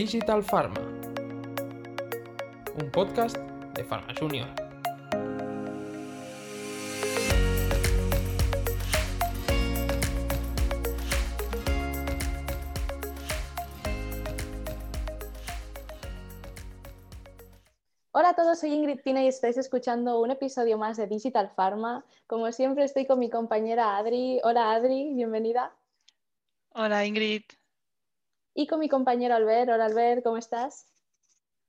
[0.00, 0.80] Digital Pharma,
[2.80, 4.48] un podcast de Pharma Junior.
[18.12, 22.06] Hola a todos, soy Ingrid Pina y estáis escuchando un episodio más de Digital Pharma.
[22.26, 24.40] Como siempre estoy con mi compañera Adri.
[24.44, 25.76] Hola Adri, bienvenida.
[26.72, 27.42] Hola Ingrid.
[28.54, 29.70] Y con mi compañero Albert.
[29.70, 30.86] Hola Albert, ¿cómo estás?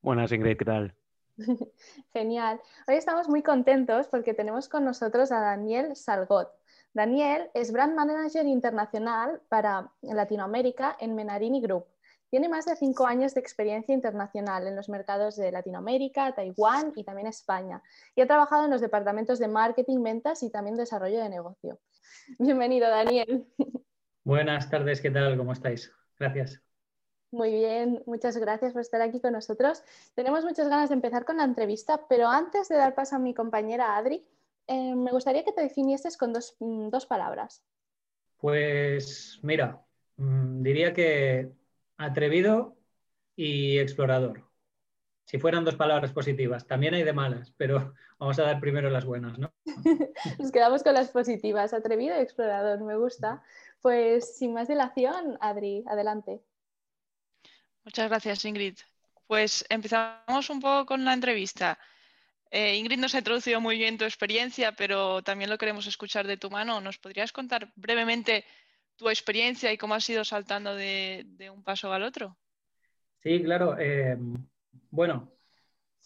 [0.02, 0.96] Buenas Ingrid, ¿qué tal?
[2.14, 2.60] Genial.
[2.88, 6.50] Hoy estamos muy contentos porque tenemos con nosotros a Daniel Salgot.
[6.94, 11.86] Daniel es Brand Manager Internacional para Latinoamérica en Menarini Group.
[12.30, 17.04] Tiene más de cinco años de experiencia internacional en los mercados de Latinoamérica, Taiwán y
[17.04, 17.82] también España.
[18.16, 21.80] Y ha trabajado en los departamentos de marketing, ventas y también desarrollo de negocio.
[22.40, 23.46] Bienvenido, Daniel.
[24.24, 25.38] Buenas tardes, ¿qué tal?
[25.38, 25.92] ¿Cómo estáis?
[26.18, 26.62] Gracias.
[27.32, 29.84] Muy bien, muchas gracias por estar aquí con nosotros.
[30.16, 33.34] Tenemos muchas ganas de empezar con la entrevista, pero antes de dar paso a mi
[33.34, 34.26] compañera Adri,
[34.68, 37.64] eh, me gustaría que te definieses con dos, dos palabras.
[38.38, 39.82] Pues mira,
[40.18, 41.54] mm, diría que
[41.98, 42.76] atrevido
[43.36, 44.52] y explorador.
[45.24, 49.06] Si fueran dos palabras positivas, también hay de malas, pero vamos a dar primero las
[49.06, 49.54] buenas, ¿no?
[50.38, 53.42] Nos quedamos con las positivas, atrevido y explorador, me gusta.
[53.82, 56.42] Pues sin más dilación, Adri, adelante.
[57.84, 58.78] Muchas gracias, Ingrid.
[59.28, 61.80] Pues empezamos un poco con la entrevista.
[62.50, 66.38] Eh, Ingrid nos ha introducido muy bien tu experiencia, pero también lo queremos escuchar de
[66.38, 66.82] tu mano.
[66.82, 68.46] ¿Nos podrías contar brevemente
[69.02, 72.38] tu experiencia y cómo has ido saltando de, un paso al otro.
[73.18, 73.76] Sí, claro.
[73.80, 74.16] Eh,
[74.92, 75.32] bueno,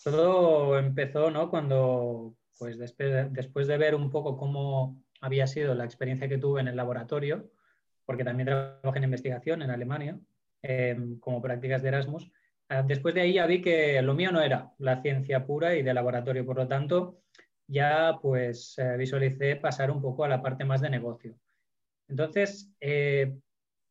[0.02, 1.50] todo empezó ¿no?
[1.50, 6.62] cuando, pues después, después de ver un poco cómo había sido la experiencia que tuve
[6.62, 7.52] en el laboratorio,
[8.06, 10.17] porque también trabajé en investigación en Alemania,
[10.67, 12.31] eh, como prácticas de Erasmus,
[12.70, 15.83] eh, después de ahí ya vi que lo mío no era la ciencia pura y
[15.83, 17.21] de laboratorio, por lo tanto
[17.67, 21.36] ya pues visualicé pasar un poco a la parte más de negocio.
[22.08, 23.37] Entonces, eh,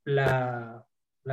[0.04, 0.86] la,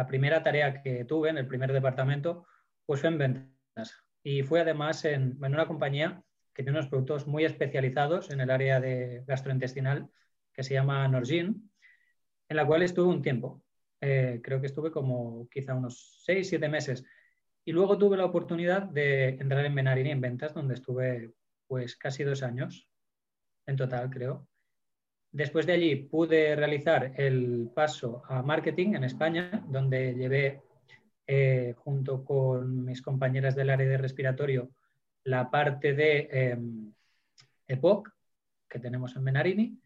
[0.08, 2.46] primera tarea que tuve en el primer departamento
[2.86, 3.94] pues fue en ventas
[4.24, 8.80] y fue además en, una compañía que tiene unos productos muy especializados en el área
[8.80, 10.10] de gastrointestinal
[10.54, 11.72] que se llama Norgin,
[12.50, 13.64] en la cual estuve un tiempo.
[14.02, 17.06] Eh, creo que estuve como quizá unos seis, siete meses.
[17.64, 21.32] Y luego tuve la oportunidad de entrar en Benarini en ventas, donde estuve
[21.68, 22.90] pues casi dos años
[23.66, 24.48] en total, creo.
[25.32, 30.62] Después de allí pude realizar el paso a marketing en España, donde llevé
[31.26, 34.72] eh, junto con mis compañeras del área de respiratorio
[35.24, 36.94] la parte de em,
[37.68, 38.10] EPOC
[38.68, 39.80] que tenemos en Menarini.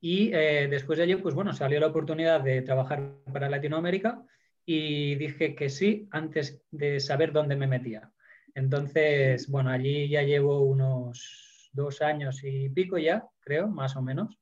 [0.00, 4.22] Y eh, después de allí, pues bueno, salió la oportunidad de trabajar para Latinoamérica
[4.64, 8.10] y dije que sí antes de saber dónde me metía.
[8.54, 14.38] Entonces, bueno, allí ya llevo unos dos años y pico ya, creo, más o menos.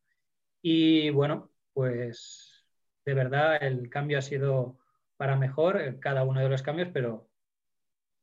[0.63, 2.65] Y bueno, pues
[3.05, 4.79] de verdad el cambio ha sido
[5.17, 7.29] para mejor, cada uno de los cambios, pero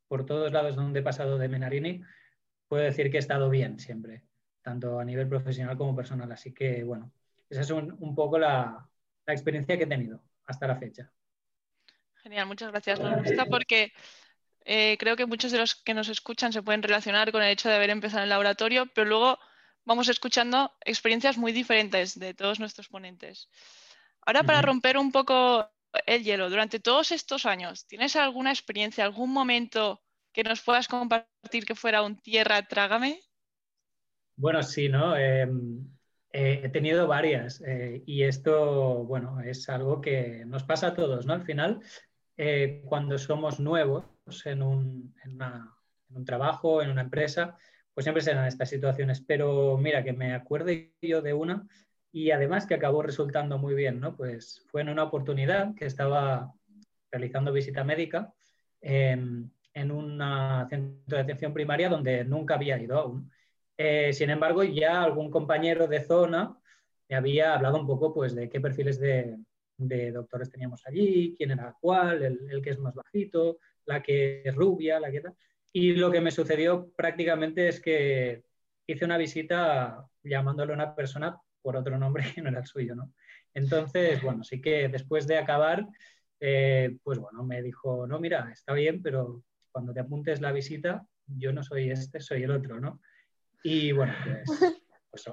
[0.08, 2.02] por todos lados donde he pasado de Menarini,
[2.68, 4.24] puedo decir que he estado bien siempre,
[4.62, 6.30] tanto a nivel profesional como personal.
[6.32, 7.12] Así que bueno,
[7.52, 8.88] esa es un, poco la,
[9.26, 11.12] experiencia que he tenido hasta la fecha.
[12.22, 12.98] Genial, muchas gracias.
[12.98, 13.92] Me gusta porque
[14.64, 17.68] eh, creo que muchos de los que nos escuchan se pueden relacionar con el hecho
[17.68, 19.38] de haber empezado en el laboratorio, pero luego
[19.84, 23.50] vamos escuchando experiencias muy diferentes de todos nuestros ponentes.
[24.22, 25.68] Ahora, para romper un poco
[26.06, 30.02] el hielo, durante todos estos años, ¿tienes alguna experiencia, algún momento
[30.32, 33.20] que nos puedas compartir que fuera un tierra trágame?
[34.36, 35.16] Bueno, sí, ¿no?
[35.16, 35.86] Em,
[36.32, 41.26] eh, he tenido varias eh, y esto, bueno, es algo que nos pasa a todos,
[41.26, 41.34] ¿no?
[41.34, 41.80] Al final,
[42.36, 44.04] eh, cuando somos nuevos
[44.46, 45.38] en un, en
[46.16, 47.56] un trabajo, en una empresa,
[47.94, 49.20] pues siempre serán estas situaciones.
[49.20, 51.66] Pero mira, que me acuerde yo de una
[52.12, 54.16] y además que acabó resultando muy bien, ¿no?
[54.16, 56.54] Pues fue en una oportunidad que estaba
[57.10, 58.32] realizando visita médica
[58.80, 60.18] en, un
[60.68, 63.30] centro de atención primaria donde nunca había ido aún.
[63.84, 66.56] Eh, sin embargo, ya algún compañero de zona
[67.08, 69.38] me había hablado un poco pues, de qué perfiles de,
[70.12, 75.00] doctores teníamos allí, quién era cuál, el, que es más bajito, la que es rubia,
[75.00, 75.34] la que tal.
[75.72, 78.44] Y lo que me sucedió prácticamente es que
[78.86, 82.94] hice una visita llamándole a una persona por otro nombre que no era el suyo,
[82.94, 83.12] ¿no?
[83.52, 85.88] Entonces, bueno, sí que después de acabar,
[86.38, 89.42] eh, pues bueno, me dijo, no, mira, está bien, pero
[89.72, 93.00] cuando te apuntes la visita, yo no soy este, soy el otro, ¿no?
[93.62, 94.72] Y bueno, pues,
[95.10, 95.24] pues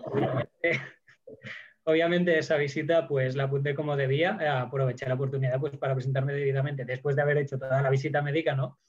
[1.84, 6.34] obviamente esa visita pues la apunté como debía, eh, aproveché la oportunidad pues para presentarme
[6.34, 8.80] debidamente después de haber hecho toda la visita médica, ¿no?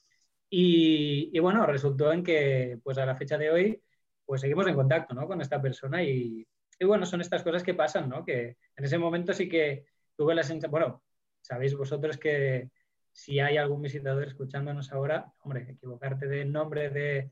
[0.53, 3.83] Y, bueno, resultó en que pues a la fecha de hoy
[4.25, 5.27] pues seguimos en contacto, ¿no?
[5.27, 6.45] Con esta persona y,
[6.79, 8.23] y bueno, son estas cosas que pasan, ¿no?
[8.25, 9.85] Que en ese momento sí que
[10.15, 11.03] tuve la sensación, bueno,
[11.41, 12.69] sabéis vosotros que
[13.13, 17.31] si hay algún visitador escuchándonos ahora, hombre, equivocarte del nombre de,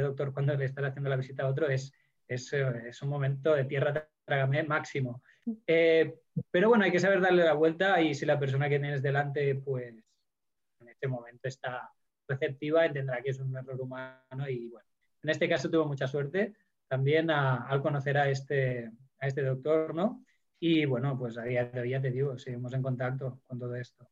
[0.00, 1.92] doctor cuando le estás haciendo la visita a otro es,
[2.26, 5.22] es, eh, un momento de tierra trágame máximo.
[5.66, 6.14] Eh,
[6.50, 9.54] pero bueno, hay que saber darle la vuelta y si la persona que tienes delante,
[9.54, 9.94] pues
[10.80, 11.90] en este momento está
[12.28, 14.88] receptiva, entenderá que es un error humano y bueno,
[15.22, 16.54] en este caso tuvo mucha suerte
[16.88, 20.24] también al conocer a este, a este doctor, ¿no?
[20.58, 23.74] Y bueno, pues a día de hoy ya te digo, seguimos en contacto con todo
[23.76, 24.08] esto.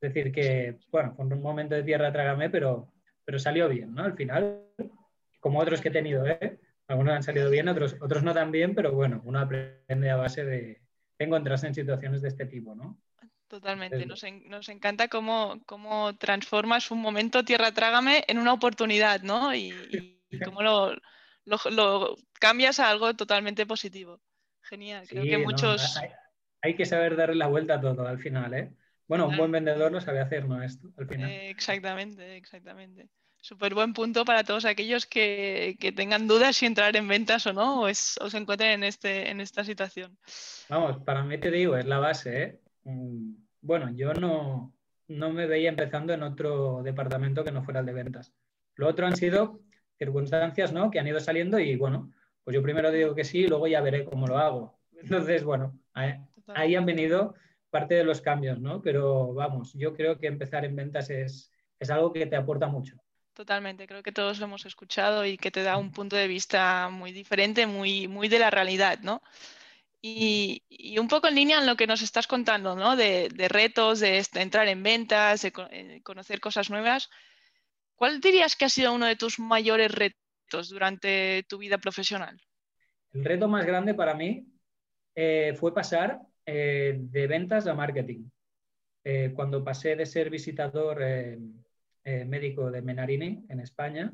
[0.00, 2.92] Es decir, que, bueno, fue un momento de tierra trágame, pero,
[3.24, 4.04] pero salió bien, ¿no?
[4.04, 4.62] Al final,
[5.46, 6.58] como otros que he tenido, ¿eh?
[6.88, 10.44] Algunos han salido bien, otros, otros no tan bien, pero bueno, uno aprende a base
[10.44, 10.82] de,
[11.20, 13.00] encontrarse en situaciones de este tipo, ¿no?
[13.46, 19.54] Totalmente, nos, nos encanta cómo, cómo, transformas un momento tierra trágame en una oportunidad, ¿no?
[19.54, 20.96] Y, cómo lo,
[21.44, 24.20] lo, cambias a algo totalmente positivo.
[24.62, 25.96] Genial, creo que muchos...
[26.60, 28.72] hay, que saber darle la vuelta a todo al final, ¿eh?
[29.06, 30.60] Bueno, un buen vendedor lo sabe hacer, ¿no?
[30.60, 31.30] Esto, al final.
[31.30, 33.08] Eh, exactamente, exactamente.
[33.46, 37.82] Súper buen punto para todos aquellos que, tengan dudas si entrar en ventas o no,
[37.82, 40.18] o, se encuentren en, este, en esta situación.
[40.68, 42.42] Vamos, para mí te digo, es la base.
[42.42, 42.60] ¿eh?
[42.82, 44.74] Mm, bueno, yo no,
[45.06, 48.34] no me veía empezando en otro departamento que no fuera el de ventas.
[48.74, 49.60] Lo otro han sido
[49.96, 50.90] circunstancias ¿no?
[50.90, 52.10] que han ido saliendo y bueno,
[52.42, 54.80] pues yo primero digo que sí y luego ya veré cómo lo hago.
[55.00, 57.36] Entonces, bueno, ahí han venido
[57.70, 58.82] parte de los cambios, ¿no?
[58.82, 63.00] Pero vamos, yo creo que empezar en ventas es, es algo que te aporta mucho.
[63.36, 66.88] Totalmente, creo que todos lo hemos escuchado y que te da un punto de vista
[66.88, 69.20] muy diferente, muy, muy de la realidad, ¿no?
[70.00, 70.62] Y,
[70.98, 72.96] un poco en línea en lo que nos estás contando, ¿no?
[72.96, 77.10] De, retos, de entrar en ventas, de eh, conocer cosas nuevas.
[77.94, 82.40] ¿Cuál dirías que ha sido uno de tus mayores retos durante tu vida profesional?
[83.12, 84.46] El reto más grande para mí
[85.14, 88.30] eh, fue pasar eh, de ventas a marketing.
[89.34, 90.98] cuando pasé de ser visitador
[92.06, 94.12] eh, médico de Menarini en España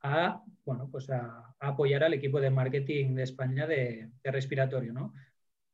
[0.00, 5.12] a, bueno, pues a, apoyar al equipo de marketing de España de, respiratorio, ¿no?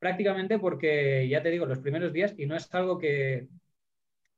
[0.01, 3.47] Prácticamente porque, ya te digo, los primeros días, y no es algo que,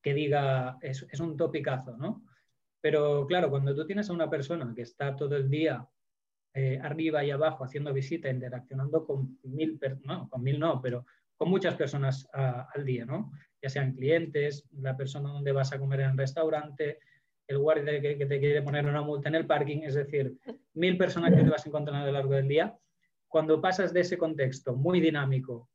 [0.02, 2.26] que diga, es, es, un topicazo, ¿no?
[2.82, 5.88] Pero claro, cuando tú tienes a una persona que está todo el día
[6.52, 11.06] eh, arriba y abajo haciendo visita, interaccionando con mil, no, con mil no, pero
[11.38, 13.32] con muchas personas al día, ¿no?
[13.62, 16.98] Ya sean clientes, la persona donde vas a comer en el restaurante,
[17.46, 20.36] el guardia que, te quiere poner una multa en el parking, es decir,
[20.74, 22.78] mil personas que te vas encontrando a lo largo del día.
[23.26, 25.70] Cuando pasas de ese contexto muy dinámico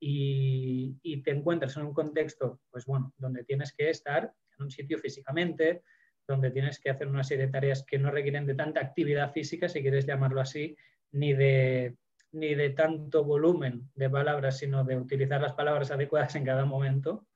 [0.00, 4.70] y, y, te encuentras en un contexto, pues bueno, donde tienes que estar en un
[4.70, 5.82] sitio físicamente,
[6.26, 9.68] donde tienes que hacer una serie de tareas que no requieren de tanta actividad física,
[9.68, 10.76] si quieres llamarlo así,
[11.12, 11.96] ni de
[12.32, 17.26] ni de tanto volumen de palabras, sino de utilizar las palabras adecuadas en cada momento,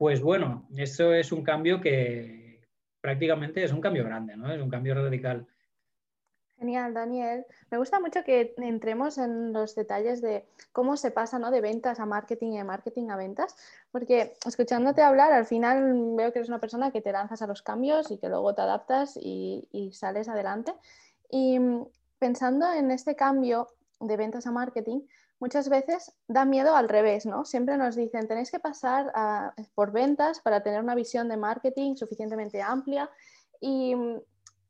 [0.00, 2.66] pues bueno, eso es un cambio que
[3.02, 4.50] prácticamente es un cambio grande, ¿no?
[4.50, 5.46] Es un cambio radical.
[6.56, 7.44] Genial, Daniel.
[7.70, 11.50] Me gusta mucho que entremos en los detalles de cómo se pasa ¿no?
[11.50, 13.54] de ventas a marketing y de marketing a ventas,
[13.92, 17.60] porque escuchándote hablar, al final veo que eres una persona que te lanzas a los
[17.60, 20.72] cambios y que luego te adaptas y, y sales adelante.
[21.30, 21.58] Y
[22.18, 23.68] pensando en este cambio,
[24.00, 25.02] de ventas a marketing,
[25.40, 27.44] muchas veces da miedo al revés, ¿no?
[27.44, 29.12] Siempre nos dicen, tenéis que pasar
[29.74, 33.10] por ventas para tener una visión de marketing suficientemente amplia
[33.60, 33.96] y,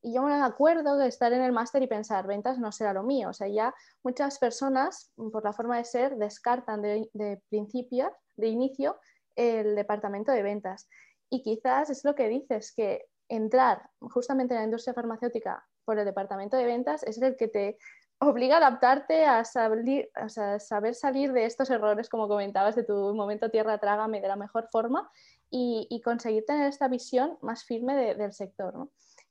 [0.02, 3.28] yo me acuerdo de estar en el máster y pensar, ventas no será lo mío.
[3.28, 8.48] O sea, ya muchas personas, por la forma de ser, descartan de, de principio, de
[8.48, 8.98] inicio,
[9.36, 10.88] el departamento de ventas.
[11.28, 16.04] Y quizás es lo que dices, que entrar justamente en la industria farmacéutica por el
[16.04, 17.78] departamento de ventas es el que te
[18.20, 23.78] obliga a adaptarte a, saber salir de estos errores, como comentabas, de tu momento tierra
[23.78, 25.10] trágame de la mejor forma
[25.50, 28.88] y, conseguir tener esta visión más firme del sector.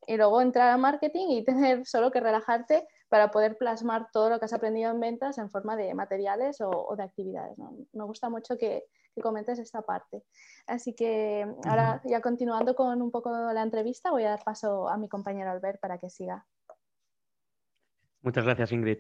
[0.07, 4.39] Y luego entrar a marketing y tener solo que relajarte para poder plasmar todo lo
[4.39, 7.57] que has aprendido en ventas en forma de materiales o, de actividades.
[7.93, 10.23] Me gusta mucho que, que, comentes esta parte.
[10.65, 14.97] Así que ahora, ya continuando con un poco la entrevista, voy a dar paso a
[14.97, 16.45] mi compañero Albert para que siga.
[18.21, 18.99] Muchas gracias, Ingrid.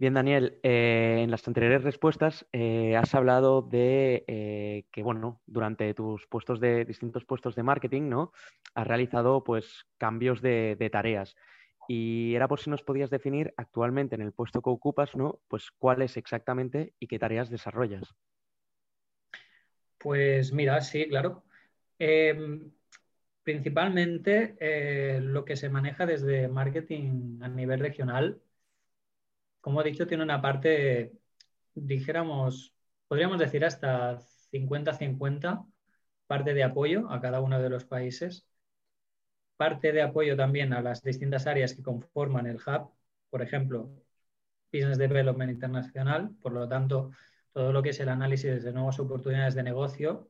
[0.00, 5.92] Bien, Daniel, eh, en las anteriores respuestas eh, has hablado de eh, que, bueno, durante
[5.92, 8.32] tus puestos de distintos puestos de marketing, ¿no?
[8.74, 11.36] Has realizado, pues, cambios de, tareas.
[11.86, 15.40] Y era por si nos podías definir actualmente en el puesto que ocupas, ¿no?
[15.48, 18.14] Pues cuál es exactamente y qué tareas desarrollas.
[19.98, 21.44] Pues mira, sí, claro.
[21.98, 22.70] Em,
[23.42, 24.56] principalmente
[25.20, 28.40] lo que se maneja desde marketing a nivel regional,
[29.60, 31.12] como he dicho, tiene una parte,
[31.74, 32.74] dijéramos,
[33.08, 34.18] podríamos decir hasta
[34.52, 35.66] 50-50,
[36.26, 38.46] parte de apoyo a cada uno de los países,
[39.56, 42.90] parte de apoyo también a las distintas áreas que conforman el hub,
[43.30, 43.90] por ejemplo,
[44.72, 47.10] Business Development Internacional, por lo tanto,
[47.52, 50.28] todo lo que es el análisis de nuevas oportunidades de negocio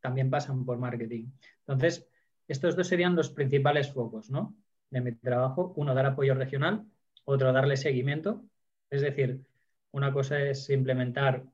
[0.00, 1.30] también pasan por marketing.
[1.60, 2.08] Entonces,
[2.48, 4.56] estos dos serían los principales focos ¿no?
[4.90, 5.72] de mi trabajo.
[5.76, 6.86] Uno, dar apoyo regional,
[7.24, 8.44] otro, darle seguimiento.
[8.90, 9.44] Es decir,
[9.92, 11.44] una cosa es implementar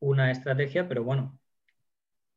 [0.00, 1.38] una estrategia, pero bueno,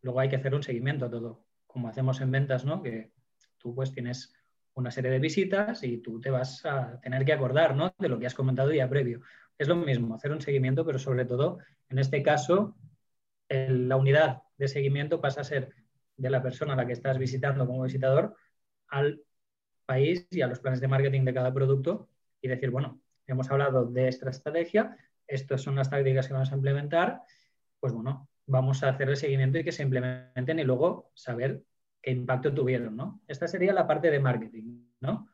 [0.01, 2.81] luego hay que hacer un seguimiento a todo, como hacemos en ventas, ¿no?
[2.81, 3.11] Que
[3.57, 4.33] tú pues tienes
[4.75, 7.93] una serie de visitas y tú te vas a tener que acordar, ¿no?
[7.97, 9.21] De lo que has comentado ya previo.
[9.57, 12.75] Es lo mismo, hacer un seguimiento, pero sobre todo, en este caso,
[13.49, 15.73] la unidad de seguimiento pasa a ser
[16.17, 18.35] de la persona a la que estás visitando como visitador
[18.87, 19.21] al
[19.85, 22.09] país y a los planes de marketing de cada producto
[22.41, 26.55] y decir, bueno, hemos hablado de esta estrategia, estas son las tácticas que vamos a
[26.55, 27.21] implementar,
[27.79, 31.63] pues bueno, vamos a hacer el seguimiento y que se implementen y luego saber
[32.01, 33.21] qué impacto tuvieron, ¿no?
[33.27, 35.27] Esta sería la parte de marketing, ¿no?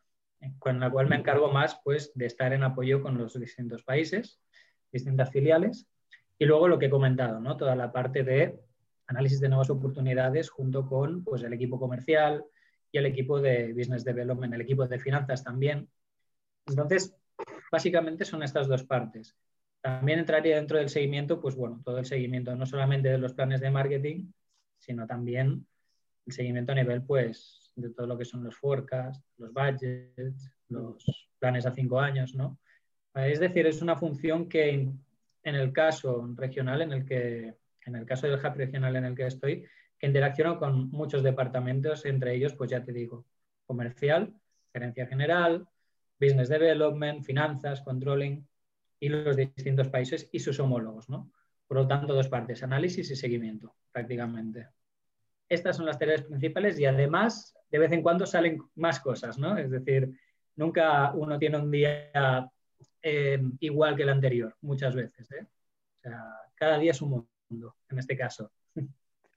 [0.60, 4.39] Con la cual me encargo más, pues, de estar en apoyo con los distintos países,
[4.91, 5.88] distintas filiales,
[6.39, 7.57] y luego lo que he comentado, ¿no?
[7.57, 8.60] Toda la parte de
[9.07, 12.45] análisis de nuevas oportunidades junto con, pues, el equipo comercial
[12.91, 15.89] y el equipo de business development, el equipo de finanzas también.
[16.65, 17.15] Entonces,
[17.71, 19.36] básicamente son estas dos partes.
[19.81, 23.62] También entraría dentro del seguimiento, pues bueno, todo el seguimiento, no solamente de los planes
[23.62, 24.31] de marketing,
[24.77, 25.65] sino también
[26.25, 31.29] el seguimiento a nivel, pues, de todo lo que son los forecasts, los budgets, los
[31.39, 32.60] planes a cinco años, ¿no?
[33.15, 34.69] Es decir, es una función que
[35.43, 37.55] en el caso regional, en el que,
[37.86, 39.65] en el caso del hub regional en el que estoy,
[39.98, 43.25] que interacciono con muchos departamentos, entre ellos, pues ya te digo,
[43.65, 44.33] comercial,
[44.71, 45.67] gerencia general,
[46.21, 48.47] business development, finanzas, controlling,
[49.01, 51.31] y los distintos países y sus homólogos, ¿no?
[51.67, 54.67] Por lo tanto, dos partes, análisis y seguimiento, prácticamente.
[55.49, 59.57] Estas son las tareas principales y además, de vez en cuando salen más cosas, ¿no?
[59.57, 60.11] Es decir,
[60.55, 62.51] nunca uno tiene un día
[63.01, 65.47] eh, igual que el anterior, muchas veces, ¿eh?
[65.97, 66.23] O sea,
[66.53, 68.51] cada día es un mundo, en este caso.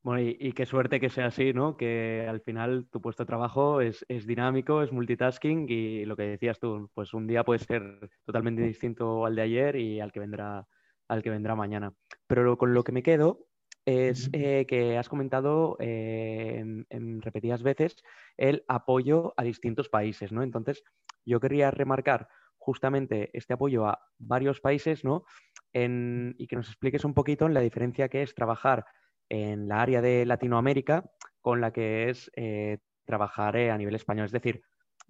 [0.05, 1.79] Bueno, y, qué suerte que sea así, ¿no?
[1.79, 6.61] Que al final tu puesto de trabajo es, dinámico, es multitasking y lo que decías
[6.61, 10.69] tú, pues un día puede ser totalmente distinto al de ayer y al que vendrá,
[11.09, 11.95] al que vendrá mañana.
[12.27, 13.47] Pero con lo que me quedo
[13.87, 17.97] es eh, que has comentado eh, en, repetidas veces
[18.37, 20.43] el apoyo a distintos países, ¿no?
[20.43, 20.85] Entonces,
[21.25, 25.25] yo querría remarcar justamente este apoyo a varios países, ¿no?
[25.77, 28.85] y que nos expliques un poquito en la diferencia que es trabajar
[29.29, 34.27] en la área de Latinoamérica con la que es eh, trabajar a nivel español.
[34.27, 34.63] Es decir,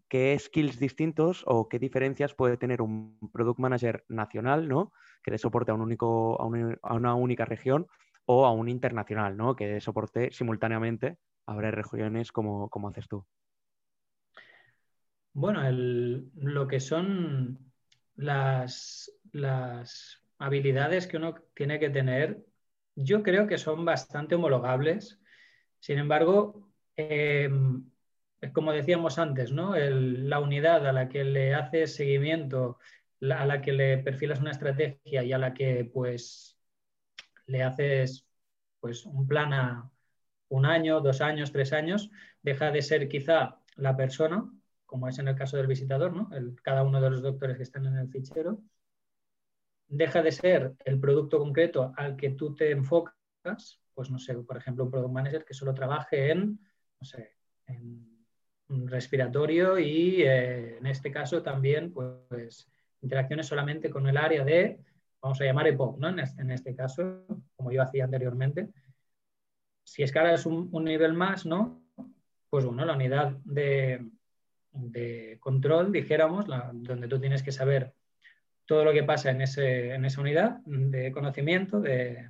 [0.08, 4.92] qué skills distintos o qué diferencias puede tener un product manager nacional, ¿no?
[5.22, 7.86] Que dé soporte a, un único, a, una, única región
[8.26, 9.56] o a un internacional, ¿no?
[9.56, 13.26] Que dé soporte simultáneamente a varias regiones como, como haces tú.
[15.32, 17.58] Bueno, lo que son
[18.14, 22.44] las, las habilidades que uno tiene que tener
[22.96, 25.18] yo creo que son bastante homologables.
[25.80, 27.50] Sin embargo, eh,
[28.52, 29.74] como decíamos antes, ¿no?
[29.76, 32.78] la unidad a la que le haces seguimiento,
[33.20, 36.58] a la que le perfilas una estrategia y a la que pues
[37.46, 38.26] le haces
[38.80, 39.90] pues un plan a
[40.48, 42.10] un año, dos años, tres años,
[42.42, 44.50] deja de ser quizá la persona,
[44.86, 46.30] como es en el caso del visitador, ¿no?
[46.62, 48.60] cada uno de los doctores que están en el fichero,
[49.88, 54.56] deja de ser el producto concreto al que tú te enfocas, pues no sé, por
[54.56, 56.58] ejemplo, un product manager que solo trabaje en,
[57.00, 57.32] no sé,
[57.66, 58.14] en
[58.86, 62.68] respiratorio y eh, en este caso también, pues,
[63.02, 64.80] interacciones solamente con el área de,
[65.20, 66.08] vamos a llamar EPOC, ¿no?
[66.08, 67.24] En este, en este caso,
[67.56, 68.70] como yo hacía anteriormente.
[69.84, 71.82] Si escalas un, nivel más, ¿no?
[72.48, 74.08] Pues bueno, la unidad de,
[74.72, 77.92] de control, dijéramos, donde tú tienes que saber
[78.66, 82.28] todo lo que pasa en, ese, en esa unidad de conocimiento, de,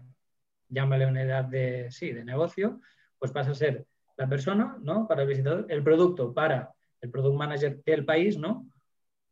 [0.68, 2.80] llámale unidad de, sí, de negocio,
[3.18, 3.86] pues pasa a ser
[4.16, 5.06] la persona, ¿no?
[5.06, 8.68] Para el visitador, el producto para el product manager del país, ¿no?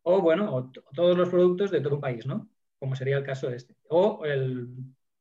[0.03, 2.49] O, bueno, todos los productos de todo un país, ¿no?
[2.79, 3.75] Como sería el caso de este.
[3.89, 4.67] O el,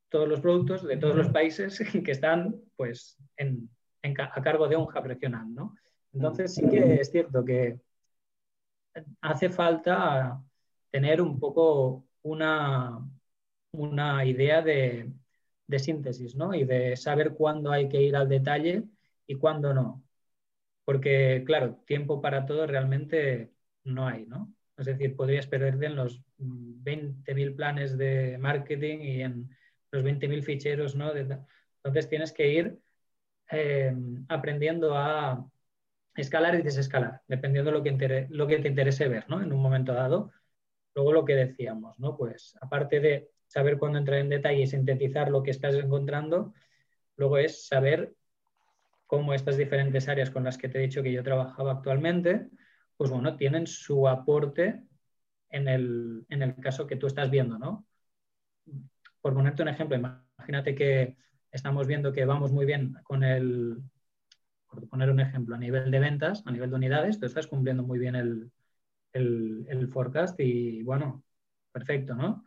[0.08, 3.70] todos los productos de todos los países que están, pues, en,
[4.02, 5.74] a cargo de un hub regional, ¿no?
[6.12, 7.80] Entonces sí que es cierto que
[9.22, 10.42] hace falta
[10.92, 13.00] tener un poco una,
[13.72, 15.12] una idea de,
[15.66, 16.54] de síntesis, ¿no?
[16.54, 18.84] Y de saber cuándo hay que ir al detalle
[19.26, 20.04] y cuándo no.
[20.84, 23.52] Porque, claro, tiempo para todo realmente
[23.84, 24.52] no hay, ¿no?
[24.76, 29.50] Es decir, podrías perderte en los 20.000 planes de marketing y en
[29.92, 31.12] los 20.000 ficheros, ¿no?
[31.14, 32.78] entonces tienes que ir
[33.50, 33.94] eh,
[34.28, 35.46] aprendiendo a
[36.16, 39.42] escalar y desescalar, dependiendo de lo que, lo que te interese ver, ¿no?
[39.42, 40.32] En un momento dado.
[40.94, 42.16] Luego lo que decíamos, ¿no?
[42.16, 46.54] Pues aparte de saber cuándo entrar en detalle y sintetizar lo que estás encontrando,
[47.16, 48.14] luego es saber
[49.06, 52.48] cómo estas diferentes áreas con las que te he dicho que yo trabajaba actualmente,
[52.96, 54.82] pues bueno, tienen su aporte
[55.50, 57.86] en el, en el caso que tú estás viendo, ¿no?
[59.20, 61.16] Por ponerte un ejemplo, imagínate que
[61.50, 63.82] estamos viendo que vamos muy bien con el,
[64.66, 67.82] por poner un ejemplo, a nivel de ventas, a nivel de unidades, tú estás cumpliendo
[67.82, 68.50] muy bien el,
[69.12, 71.24] el, forecast y bueno,
[71.72, 72.44] perfecto, ¿no?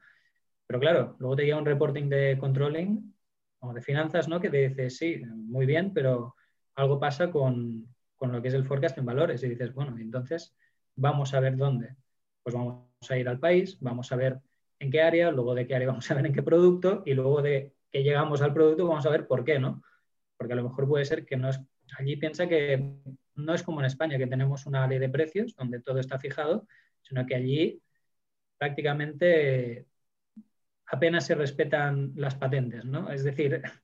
[0.67, 3.13] Pero claro, luego te llega un reporting de controlling
[3.59, 4.39] o de finanzas, ¿no?
[4.39, 6.35] Que te dice, sí, muy bien, pero
[6.75, 10.55] algo pasa con, con lo que es el forecast en valores y dices, bueno, entonces
[10.95, 11.95] vamos a ver dónde.
[12.43, 14.39] Pues vamos a ir al país, vamos a ver
[14.79, 17.41] en qué área, luego de qué área vamos a ver en qué producto y luego
[17.41, 19.81] de que llegamos al producto vamos a ver por qué, ¿no?
[20.37, 21.59] Porque a lo mejor puede ser que no es,
[21.97, 22.91] allí piensa que
[23.35, 26.67] no es como en España, que tenemos una ley de precios donde todo está fijado,
[27.01, 27.81] sino que allí
[28.57, 29.85] prácticamente
[30.87, 33.11] apenas se respetan las patentes, ¿no?
[33.11, 33.61] Es decir,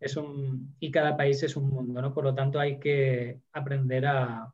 [0.00, 2.14] es un, y cada país es un mundo, ¿no?
[2.14, 4.50] Por lo tanto, hay que aprender a,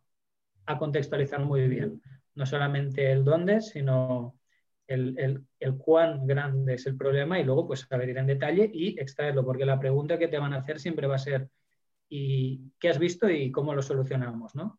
[0.78, 2.00] contextualizar muy bien,
[2.36, 4.38] no solamente el dónde, sino
[4.86, 8.70] el, el, el, cuán grande es el problema y luego pues saber ir en detalle
[8.72, 11.48] y extraerlo, porque la pregunta que te van a hacer siempre va a ser
[12.10, 14.54] ¿y qué has visto y cómo lo solucionamos?
[14.54, 14.78] ¿no?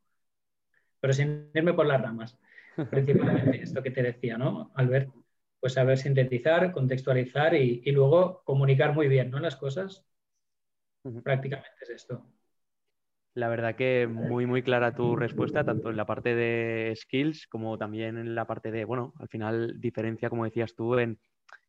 [1.00, 2.38] Pero sin irme por las ramas,
[2.92, 5.10] principalmente esto que te decía, ¿no, Albert?
[5.60, 9.40] Pues saber sintetizar, contextualizar y, y luego comunicar muy bien ¿no?
[9.40, 10.06] las cosas.
[11.24, 12.26] Prácticamente es esto.
[13.34, 17.78] La verdad que muy, muy clara tu respuesta, tanto en la parte de skills como
[17.78, 21.18] también en la parte de, bueno, al final diferencia, como decías tú, en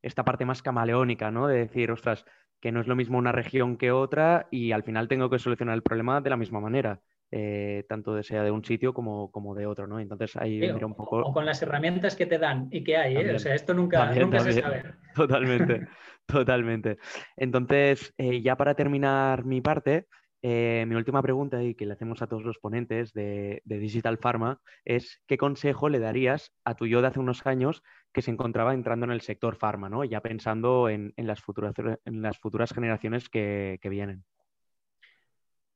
[0.03, 1.47] esta parte más camaleónica, ¿no?
[1.47, 2.25] De decir, ostras,
[2.63, 5.75] que no es lo mismo una región que otra y al final tengo que solucionar
[5.75, 7.01] el problema de la misma manera.
[7.35, 9.99] Eh, tanto de sea de un sitio como, como de otro, ¿no?
[9.99, 11.23] Entonces ahí mira un poco...
[11.23, 13.35] O con las herramientas que te dan y que hay, ¿eh?
[13.35, 14.85] O sea, esto nunca, nunca se sabe.
[15.15, 15.89] Totalmente,
[16.27, 16.99] totalmente.
[17.37, 20.07] Entonces, eh, ya para terminar mi parte,
[20.45, 24.61] eh, mi última pregunta y que le hacemos a todos los ponentes de, Digital Pharma
[24.85, 28.75] es ¿qué consejo le darías a tu yo de hace unos años que se encontraba
[28.75, 30.03] entrando en el sector pharma, ¿no?
[30.03, 34.25] ya pensando en, las, futuras, generaciones que, vienen?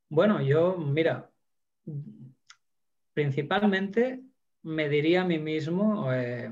[0.08, 1.30] Bueno, yo, mira,
[3.14, 4.20] principalmente
[4.62, 6.50] me diría a mí mismo eh,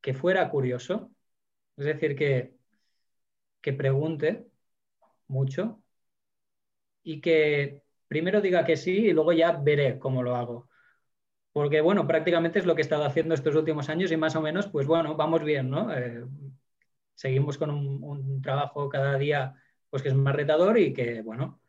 [0.00, 1.12] que fuera curioso,
[1.76, 2.56] es decir, que,
[3.60, 4.48] que pregunte
[5.28, 5.80] mucho,
[7.06, 10.68] y que primero diga que sí y luego ya veré cómo lo hago.
[11.52, 14.42] Porque, bueno, prácticamente es lo que he estado haciendo estos últimos años y más o
[14.42, 15.94] menos, pues bueno, vamos bien, ¿no?
[15.96, 16.24] Eh,
[17.14, 19.54] seguimos con un, trabajo cada día
[19.88, 21.60] pues que es más retador y que, bueno,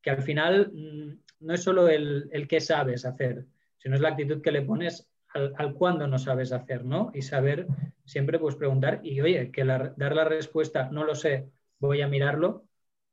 [0.00, 3.46] que al final mm, no es solo el, el qué sabes hacer,
[3.78, 7.10] sino es la actitud que le pones al, al cuándo no sabes hacer, ¿no?
[7.14, 7.66] Y saber
[8.04, 11.48] siempre pues preguntar y, oye, que dar la respuesta, no lo sé,
[11.80, 12.64] voy a mirarlo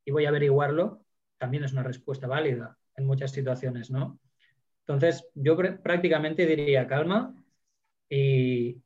[0.06, 1.01] y voy a averiguarlo,
[1.42, 4.20] también es una respuesta válida en muchas situaciones, ¿no?
[4.82, 7.34] Entonces, yo prácticamente diría calma
[8.08, 8.80] y,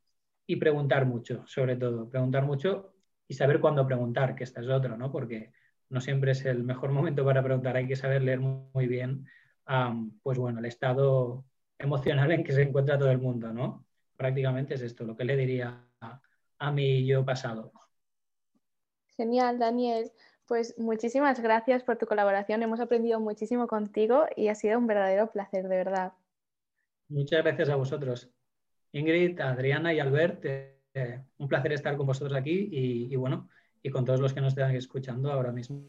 [0.58, 2.94] preguntar mucho, sobre todo, preguntar mucho
[3.28, 5.12] y saber cuándo preguntar, que esta es otra, ¿no?
[5.12, 5.52] Porque
[5.89, 9.28] no siempre es el mejor momento para preguntar, hay que saber leer muy bien,
[10.24, 11.44] pues bueno, el estado
[11.78, 13.86] emocional en que se encuentra todo el mundo, ¿no?
[14.15, 16.22] Prácticamente es esto, lo que le diría a,
[16.60, 17.74] a mi yo pasado.
[19.18, 20.10] Genial, Daniel.
[20.47, 22.62] Pues muchísimas gracias por tu colaboración.
[22.62, 26.13] Hemos aprendido muchísimo contigo y ha sido un verdadero placer, de verdad.
[27.10, 28.29] Muchas gracias a vosotros.
[28.91, 30.45] Ingrid, Adriana y Albert,
[30.93, 33.49] eh, un placer estar con vosotros aquí y, y bueno,
[33.81, 35.84] y con todos los que nos están escuchando ahora mismo.